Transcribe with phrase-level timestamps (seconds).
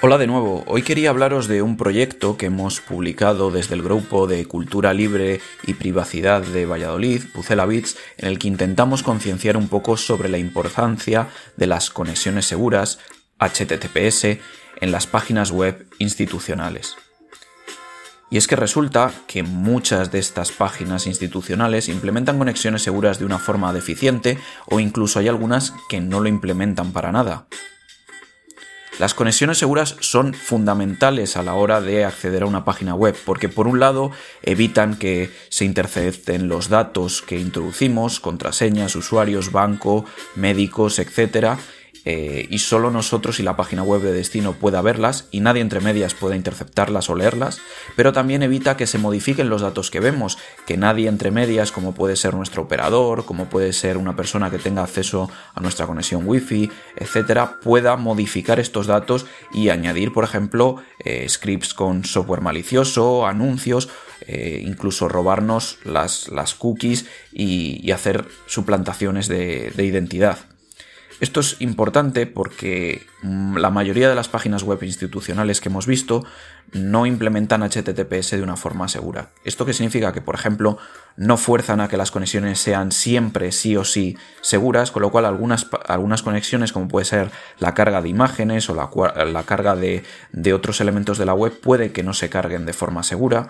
[0.00, 4.28] Hola de nuevo, hoy quería hablaros de un proyecto que hemos publicado desde el grupo
[4.28, 9.66] de Cultura Libre y Privacidad de Valladolid, Pucela Bits, en el que intentamos concienciar un
[9.66, 11.26] poco sobre la importancia
[11.56, 13.00] de las conexiones seguras,
[13.40, 14.38] HTTPS,
[14.80, 16.94] en las páginas web institucionales.
[18.30, 23.40] Y es que resulta que muchas de estas páginas institucionales implementan conexiones seguras de una
[23.40, 27.48] forma deficiente o incluso hay algunas que no lo implementan para nada.
[28.98, 33.48] Las conexiones seguras son fundamentales a la hora de acceder a una página web porque
[33.48, 34.10] por un lado
[34.42, 41.58] evitan que se intercepten los datos que introducimos, contraseñas, usuarios, banco, médicos, etc.
[42.10, 46.14] Y solo nosotros y la página web de destino pueda verlas y nadie entre medias
[46.14, 47.60] pueda interceptarlas o leerlas,
[47.96, 51.92] pero también evita que se modifiquen los datos que vemos, que nadie entre medias, como
[51.92, 56.22] puede ser nuestro operador, como puede ser una persona que tenga acceso a nuestra conexión
[56.26, 63.26] wifi, etcétera, pueda modificar estos datos y añadir, por ejemplo, eh, scripts con software malicioso,
[63.26, 63.88] anuncios,
[64.26, 70.38] eh, incluso robarnos las, cookies y, hacer suplantaciones de identidad.
[71.20, 76.24] Esto es importante porque mm, la mayoría de las páginas web institucionales que hemos visto
[76.72, 79.30] no implementan HTTPS de una forma segura.
[79.44, 80.12] ¿Esto qué significa?
[80.12, 80.78] Que, por ejemplo,
[81.16, 85.24] no fuerzan a que las conexiones sean siempre sí o sí seguras, con lo cual
[85.24, 90.54] algunas, algunas conexiones, como puede ser la carga de imágenes o la, carga de, de
[90.54, 93.48] otros elementos de la web, puede que no se carguen de forma segura.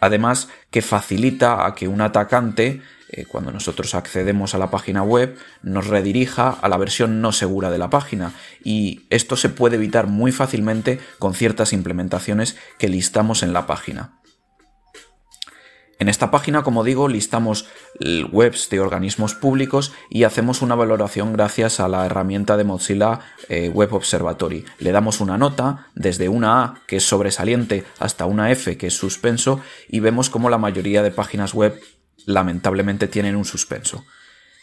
[0.00, 5.36] Además, que facilita a que un atacante eh, cuando nosotros accedemos a la página web,
[5.62, 8.32] nos redirija a la versión no segura de la página.
[8.64, 14.20] Y esto se puede evitar muy fácilmente con ciertas implementaciones que listamos en la página.
[15.98, 17.66] En esta página, como digo, listamos
[18.30, 23.70] webs de organismos públicos y hacemos una valoración gracias a la herramienta de Mozilla eh,
[23.70, 24.66] Web Observatory.
[24.78, 28.94] Le damos una nota desde una A, que es sobresaliente, hasta una F, que es
[28.94, 31.80] suspenso, y vemos cómo la mayoría de páginas web
[32.26, 34.04] lamentablemente tienen un suspenso.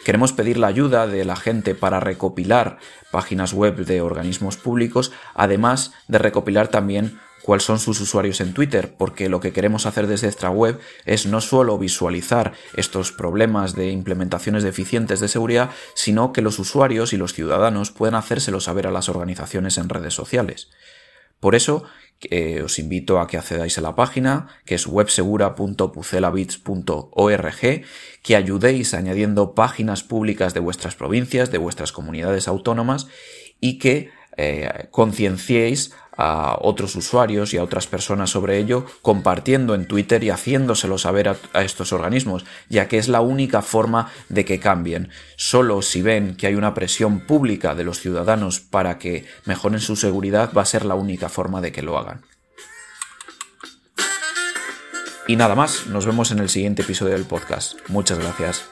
[0.06, 2.78] Queremos pedir la ayuda de la gente para recopilar
[3.12, 8.96] páginas web de organismos públicos, además de recopilar también cuáles son sus usuarios en Twitter,
[8.98, 13.92] porque lo que queremos hacer desde esta web es no solo visualizar estos problemas de
[13.92, 18.92] implementaciones deficientes de seguridad, sino que los usuarios y los ciudadanos puedan hacérselo saber a
[18.92, 20.70] las organizaciones en redes sociales.
[21.40, 21.84] Por eso
[22.64, 27.86] os invito a que accedáis a la página, que es websegura.pucelabits.org,
[28.22, 33.08] que ayudéis añadiendo páginas públicas de vuestras provincias, de vuestras comunidades autónomas
[33.60, 39.88] y que eh, concienciéis a otros usuarios y a otras personas sobre ello, compartiendo en
[39.88, 44.46] Twitter y haciéndoselo saber a, a, estos organismos, ya que es la única forma de
[44.46, 45.10] que cambien.
[45.36, 49.96] Solo si ven que hay una presión pública de los ciudadanos para que mejoren su
[49.96, 52.22] seguridad, va a ser la única forma de que lo hagan.
[55.28, 57.78] Y nada más, nos vemos en el siguiente episodio del podcast.
[57.88, 58.70] Muchas gracias.